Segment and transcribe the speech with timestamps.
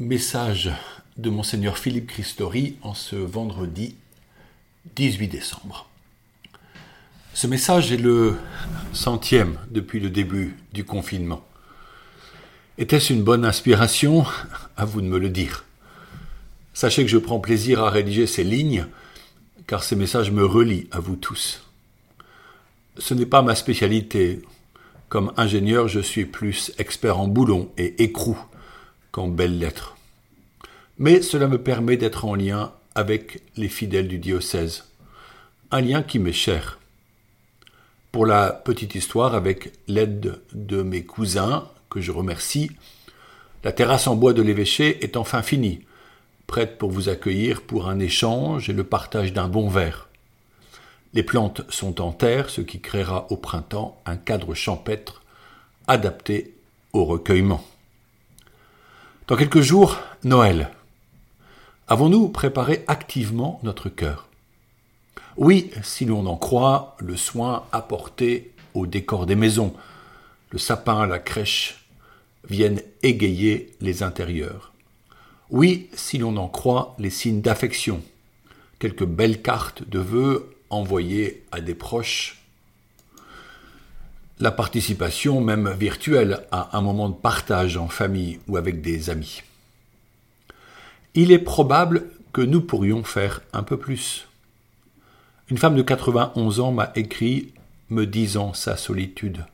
[0.00, 0.70] Message
[1.18, 3.96] de Monseigneur Philippe Christori en ce vendredi
[4.96, 5.90] 18 décembre.
[7.34, 8.38] Ce message est le
[8.94, 11.44] centième depuis le début du confinement.
[12.78, 14.24] Était-ce une bonne inspiration?
[14.78, 15.66] À vous de me le dire.
[16.72, 18.86] Sachez que je prends plaisir à rédiger ces lignes,
[19.66, 21.62] car ces messages me relient à vous tous.
[22.96, 24.40] Ce n'est pas ma spécialité.
[25.10, 28.38] Comme ingénieur, je suis plus expert en boulons et écrou
[29.12, 29.96] qu'en belles lettres.
[30.98, 34.84] Mais cela me permet d'être en lien avec les fidèles du diocèse,
[35.70, 36.78] un lien qui m'est cher.
[38.12, 42.70] Pour la petite histoire, avec l'aide de mes cousins, que je remercie,
[43.62, 45.80] la terrasse en bois de l'évêché est enfin finie,
[46.46, 50.08] prête pour vous accueillir pour un échange et le partage d'un bon verre.
[51.12, 55.22] Les plantes sont en terre, ce qui créera au printemps un cadre champêtre
[55.86, 56.54] adapté
[56.92, 57.64] au recueillement.
[59.30, 60.70] Dans quelques jours, Noël.
[61.86, 64.26] Avons-nous préparé activement notre cœur?
[65.36, 69.72] Oui, si l'on en croit, le soin apporté au décor des maisons,
[70.50, 71.84] le sapin, la crèche,
[72.48, 74.72] viennent égayer les intérieurs.
[75.48, 78.02] Oui, si l'on en croit les signes d'affection,
[78.80, 82.39] quelques belles cartes de vœux envoyées à des proches
[84.40, 89.42] la participation, même virtuelle, à un moment de partage en famille ou avec des amis.
[91.14, 94.26] Il est probable que nous pourrions faire un peu plus.
[95.50, 97.52] Une femme de 91 ans m'a écrit
[97.90, 99.44] me disant sa solitude.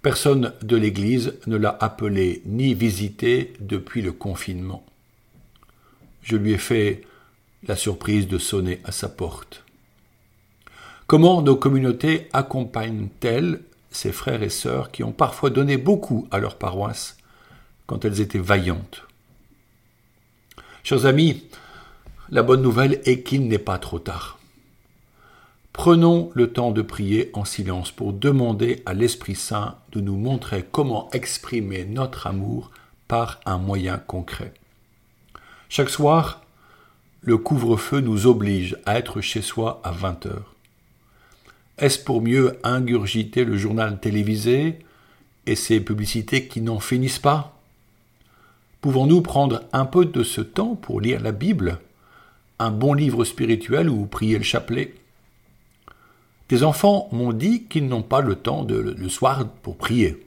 [0.00, 4.86] Personne de l'Église ne l'a appelée ni visitée depuis le confinement.
[6.22, 7.02] Je lui ai fait
[7.66, 9.65] la surprise de sonner à sa porte.
[11.06, 13.60] Comment nos communautés accompagnent-elles
[13.92, 17.16] ces frères et sœurs qui ont parfois donné beaucoup à leur paroisse
[17.86, 19.06] quand elles étaient vaillantes?
[20.82, 21.44] Chers amis,
[22.28, 24.40] la bonne nouvelle est qu'il n'est pas trop tard.
[25.72, 30.64] Prenons le temps de prier en silence pour demander à l'Esprit Saint de nous montrer
[30.72, 32.72] comment exprimer notre amour
[33.06, 34.52] par un moyen concret.
[35.68, 36.42] Chaque soir,
[37.20, 40.55] le couvre-feu nous oblige à être chez soi à 20 heures.
[41.78, 44.78] Est-ce pour mieux ingurgiter le journal télévisé
[45.44, 47.60] et ses publicités qui n'en finissent pas?
[48.80, 51.78] Pouvons-nous prendre un peu de ce temps pour lire la Bible,
[52.58, 54.94] un bon livre spirituel ou prier le chapelet?
[56.48, 60.26] Des enfants m'ont dit qu'ils n'ont pas le temps le soir pour prier.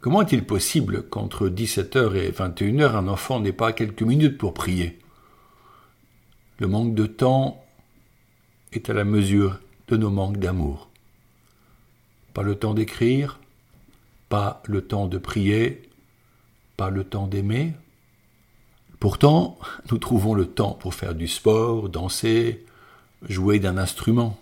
[0.00, 4.98] Comment est-il possible qu'entre 17h et 21h, un enfant n'ait pas quelques minutes pour prier?
[6.58, 7.64] Le manque de temps
[8.72, 10.88] est à la mesure de nos manques d'amour.
[12.34, 13.38] Pas le temps d'écrire,
[14.28, 15.88] pas le temps de prier,
[16.76, 17.72] pas le temps d'aimer.
[19.00, 19.58] Pourtant,
[19.90, 22.64] nous trouvons le temps pour faire du sport, danser,
[23.28, 24.38] jouer d'un instrument.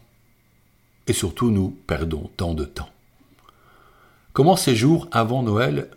[1.07, 2.91] Et surtout, nous perdons tant de temps.
[4.33, 5.89] Comment ces jours avant Noël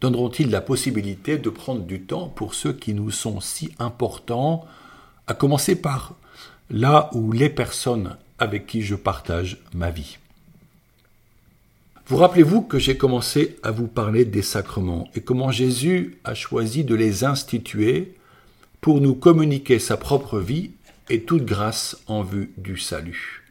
[0.00, 4.64] donneront-ils la possibilité de prendre du temps pour ceux qui nous sont si importants,
[5.26, 6.14] à commencer par
[6.70, 10.18] là où les personnes avec qui je partage ma vie.
[12.06, 16.82] Vous rappelez-vous que j'ai commencé à vous parler des sacrements et comment Jésus a choisi
[16.82, 18.14] de les instituer
[18.80, 20.72] pour nous communiquer sa propre vie
[21.08, 23.44] et toute grâce en vue du salut.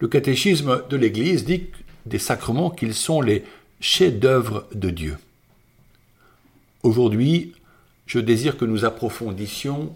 [0.00, 1.68] Le catéchisme de l'Église dit
[2.06, 3.44] des sacrements qu'ils sont les
[3.80, 5.16] chefs-d'œuvre de Dieu.
[6.82, 7.52] Aujourd'hui,
[8.06, 9.94] je désire que nous approfondissions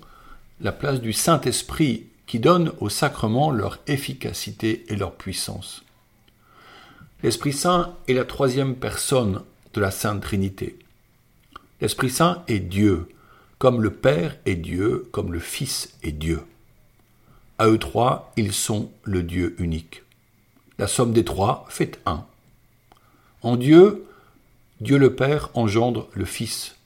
[0.61, 5.83] la place du Saint-Esprit qui donnent aux sacrements leur efficacité et leur puissance.
[7.23, 10.79] L'Esprit Saint est la troisième personne de la Sainte Trinité.
[11.81, 13.09] L'Esprit Saint est Dieu,
[13.59, 16.43] comme le Père est Dieu, comme le Fils est Dieu.
[17.57, 20.03] À eux trois, ils sont le Dieu unique.
[20.79, 22.27] La somme des trois fait un.
[23.41, 24.05] En Dieu,
[24.83, 26.77] Dieu le Père engendre le Fils.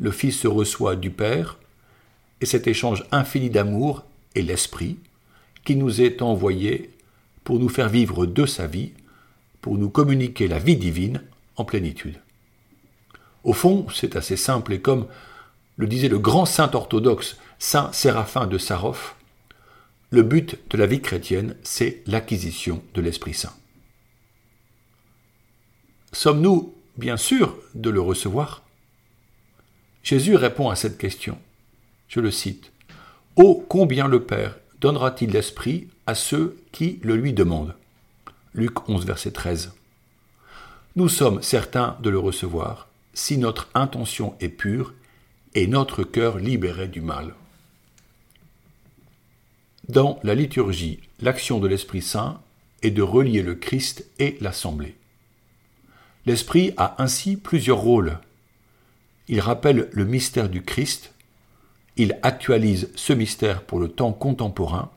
[0.00, 1.58] Le Fils se reçoit du Père,
[2.40, 4.04] et cet échange infini d'amour
[4.42, 4.98] l'Esprit
[5.64, 6.90] qui nous est envoyé
[7.44, 8.92] pour nous faire vivre de sa vie,
[9.60, 11.22] pour nous communiquer la vie divine
[11.56, 12.20] en plénitude.
[13.44, 15.06] Au fond, c'est assez simple et comme
[15.76, 19.14] le disait le grand saint orthodoxe saint Séraphin de Sarov,
[20.10, 23.54] le but de la vie chrétienne, c'est l'acquisition de l'Esprit Saint.
[26.12, 28.62] Sommes-nous bien sûrs de le recevoir?
[30.02, 31.38] Jésus répond à cette question.
[32.08, 32.72] Je le cite.
[33.40, 37.76] Oh, combien le Père donnera-t-il l'Esprit à ceux qui le lui demandent?
[38.52, 39.74] Luc 11, verset 13.
[40.96, 44.92] Nous sommes certains de le recevoir, si notre intention est pure
[45.54, 47.36] et notre cœur libéré du mal.
[49.88, 52.40] Dans la liturgie, l'action de l'Esprit Saint
[52.82, 54.96] est de relier le Christ et l'Assemblée.
[56.26, 58.18] L'Esprit a ainsi plusieurs rôles.
[59.28, 61.12] Il rappelle le mystère du Christ,
[61.98, 64.90] il actualise ce mystère pour le temps contemporain,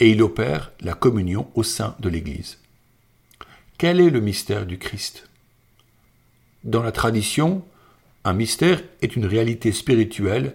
[0.00, 2.58] et il opère la communion au sein de l'Église.
[3.78, 5.28] Quel est le mystère du Christ?
[6.64, 7.64] Dans la tradition,
[8.24, 10.54] un mystère est une réalité spirituelle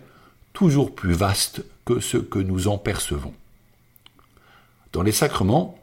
[0.54, 3.34] toujours plus vaste que ce que nous en percevons.
[4.92, 5.80] Dans les sacrements,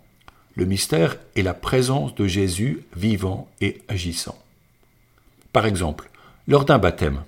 [0.54, 4.36] le mystère est la présence de Jésus vivant et agissant.
[5.52, 6.10] Par exemple,
[6.48, 7.22] lors d'un baptême,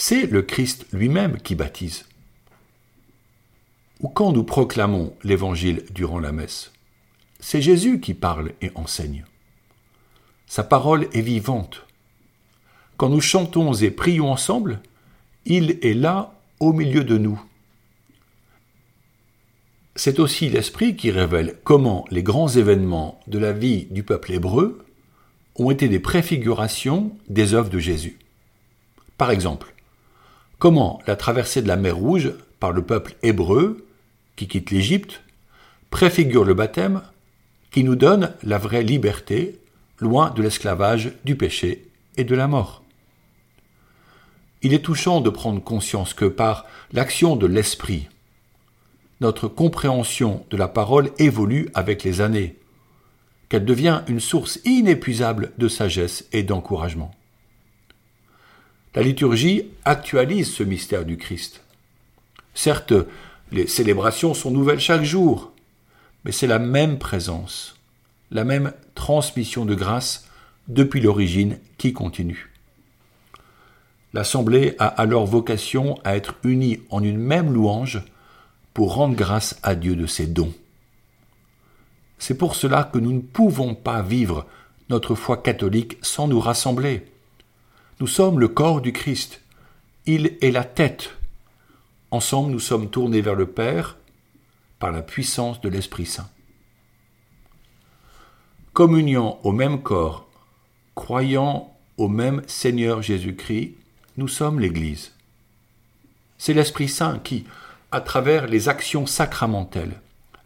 [0.00, 2.04] c'est le Christ lui-même qui baptise.
[3.98, 6.72] Ou quand nous proclamons l'Évangile durant la messe,
[7.40, 9.24] c'est Jésus qui parle et enseigne.
[10.46, 11.84] Sa parole est vivante.
[12.96, 14.80] Quand nous chantons et prions ensemble,
[15.44, 17.42] il est là au milieu de nous.
[19.96, 24.86] C'est aussi l'Esprit qui révèle comment les grands événements de la vie du peuple hébreu
[25.56, 28.20] ont été des préfigurations des œuvres de Jésus.
[29.16, 29.74] Par exemple,
[30.58, 33.86] comment la traversée de la mer Rouge par le peuple hébreu
[34.36, 35.22] qui quitte l'Égypte
[35.90, 37.02] préfigure le baptême
[37.70, 39.58] qui nous donne la vraie liberté,
[39.98, 42.82] loin de l'esclavage, du péché et de la mort.
[44.62, 48.08] Il est touchant de prendre conscience que par l'action de l'Esprit,
[49.20, 52.56] notre compréhension de la parole évolue avec les années,
[53.48, 57.12] qu'elle devient une source inépuisable de sagesse et d'encouragement.
[58.98, 61.62] La liturgie actualise ce mystère du Christ.
[62.52, 62.92] Certes,
[63.52, 65.52] les célébrations sont nouvelles chaque jour,
[66.24, 67.76] mais c'est la même présence,
[68.32, 70.26] la même transmission de grâce
[70.66, 72.50] depuis l'origine qui continue.
[74.14, 78.02] L'Assemblée a alors vocation à être unie en une même louange
[78.74, 80.54] pour rendre grâce à Dieu de ses dons.
[82.18, 84.44] C'est pour cela que nous ne pouvons pas vivre
[84.90, 87.06] notre foi catholique sans nous rassembler.
[88.00, 89.40] Nous sommes le corps du Christ.
[90.06, 91.16] Il est la tête.
[92.12, 93.96] Ensemble, nous sommes tournés vers le Père
[94.78, 96.30] par la puissance de l'Esprit Saint.
[98.72, 100.28] Communion au même corps,
[100.94, 103.74] croyant au même Seigneur Jésus-Christ,
[104.16, 105.12] nous sommes l'Église.
[106.38, 107.46] C'est l'Esprit Saint qui,
[107.90, 110.00] à travers les actions sacramentelles,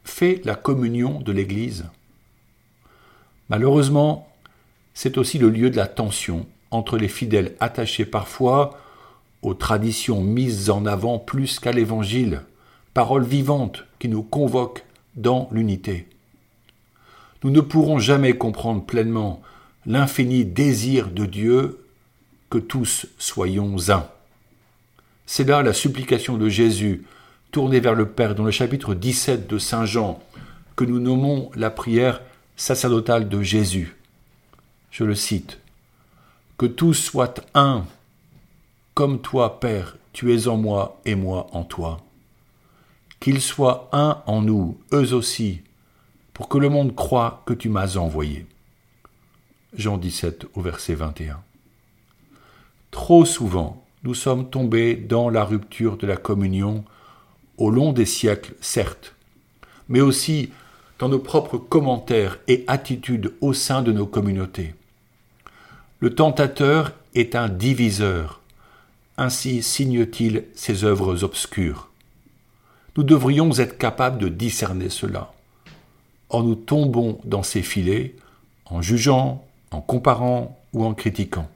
[0.04, 1.84] fait la communion de l'Église.
[3.50, 4.32] Malheureusement,
[4.94, 8.78] c'est aussi le lieu de la tension entre les fidèles attachés parfois
[9.42, 12.42] aux traditions mises en avant plus qu'à l'Évangile,
[12.94, 14.84] parole vivante qui nous convoque
[15.14, 16.08] dans l'unité.
[17.44, 19.42] Nous ne pourrons jamais comprendre pleinement
[19.84, 21.84] l'infini désir de Dieu
[22.50, 24.08] que tous soyons un.
[25.26, 27.04] C'est là la supplication de Jésus,
[27.50, 30.20] tournée vers le Père dans le chapitre 17 de Saint Jean,
[30.76, 32.22] que nous nommons la prière
[32.56, 33.96] sacerdotale de Jésus.
[34.90, 35.61] Je le cite.
[36.58, 37.84] Que tous soient un,
[38.94, 42.00] comme toi, Père, tu es en moi et moi en toi.
[43.20, 45.62] Qu'ils soient un en nous, eux aussi,
[46.34, 48.46] pour que le monde croie que tu m'as envoyé.
[49.74, 51.40] Jean 17 au verset 21.
[52.90, 56.84] Trop souvent, nous sommes tombés dans la rupture de la communion
[57.56, 59.14] au long des siècles, certes,
[59.88, 60.50] mais aussi
[60.98, 64.74] dans nos propres commentaires et attitudes au sein de nos communautés.
[66.02, 68.40] Le tentateur est un diviseur,
[69.16, 71.90] ainsi signe-t-il ses œuvres obscures.
[72.96, 75.32] Nous devrions être capables de discerner cela.
[76.28, 78.16] Or nous tombons dans ces filets
[78.64, 81.48] en jugeant, en comparant ou en critiquant.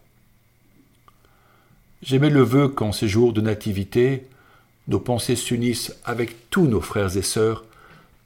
[2.02, 4.28] J'aimais le vœu qu'en ces jours de nativité,
[4.86, 7.64] nos pensées s'unissent avec tous nos frères et sœurs,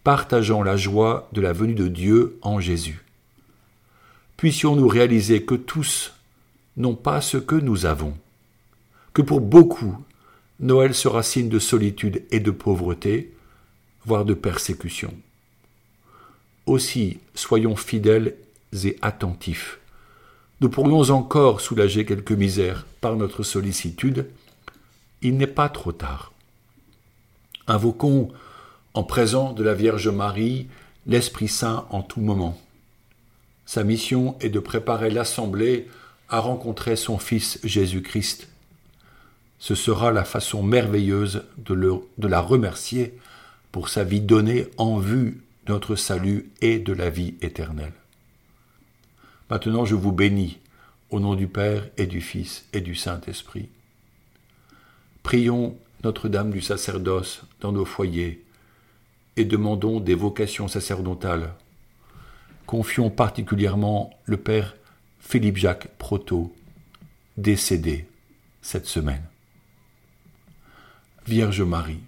[0.05, 3.07] partageant la joie de la venue de Dieu en Jésus.
[4.41, 6.13] Puissions-nous réaliser que tous
[6.77, 8.15] n'ont pas ce que nous avons,
[9.13, 9.97] que pour beaucoup,
[10.59, 13.33] Noël sera signe de solitude et de pauvreté,
[14.05, 15.15] voire de persécution.
[16.67, 18.35] Aussi, soyons fidèles
[18.85, 19.81] et attentifs
[20.61, 24.27] nous pourrions encore soulager quelques misères par notre sollicitude,
[25.23, 26.33] il n'est pas trop tard.
[27.67, 28.29] Invoquons
[28.93, 30.69] en présent de la Vierge Marie
[31.07, 32.61] l'Esprit Saint en tout moment.
[33.71, 35.87] Sa mission est de préparer l'Assemblée
[36.29, 38.49] à rencontrer son Fils Jésus-Christ.
[39.61, 43.17] Ce sera la façon merveilleuse de, la remercier
[43.71, 47.93] pour sa vie donnée en vue de notre salut et de la vie éternelle.
[49.49, 50.59] Maintenant je vous bénis,
[51.11, 53.69] Au nom du Père et du Fils et du Saint-Esprit.
[55.23, 58.45] Prions Notre-Dame du sacerdoce dans nos foyers
[59.37, 61.55] et demandons des vocations sacerdotales.
[62.67, 64.77] Confions particulièrement le Père
[65.21, 66.55] Philippe-Jacques Proto,
[67.37, 68.07] décédé
[68.63, 69.23] cette semaine.
[71.27, 72.03] Vierge Marie,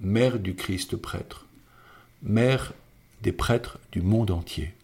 [0.00, 1.46] Mère du Christ prêtre,
[2.22, 2.72] Mère
[3.22, 4.74] des prêtres du monde entier.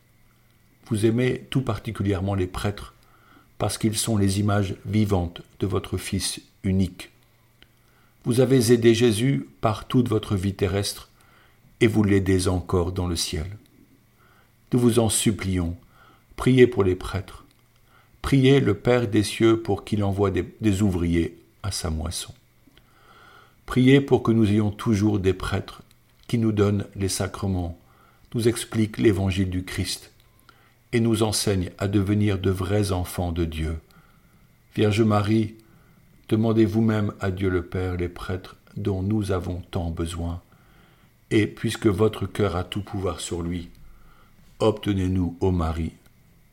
[0.86, 2.94] Vous aimez tout particulièrement les prêtres
[3.58, 7.10] parce qu'ils sont les images vivantes de votre Fils unique.
[8.24, 11.10] Vous avez aidé Jésus par toute votre vie terrestre
[11.80, 13.46] et vous l'aidez encore dans le ciel.
[14.72, 15.76] Nous vous en supplions,
[16.36, 17.44] priez pour les prêtres,
[18.20, 22.34] priez le Père des cieux pour qu'il envoie des, ouvriers à sa moisson.
[23.64, 25.82] Priez pour que nous ayons toujours des prêtres
[26.26, 27.78] qui nous donnent les sacrements,
[28.34, 30.12] nous expliquent l'évangile du Christ
[30.92, 33.78] et nous enseignent à devenir de vrais enfants de Dieu.
[34.74, 35.54] Vierge Marie,
[36.28, 40.42] demandez vous-même à Dieu le Père les prêtres dont nous avons tant besoin
[41.30, 43.70] et puisque votre cœur a tout pouvoir sur lui,
[44.58, 45.92] obtenez-nous, ô Marie,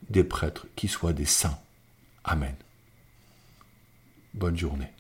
[0.10, 1.58] des prêtres qui soient des saints.
[2.24, 2.56] Amen.
[4.34, 4.95] Bonne journée.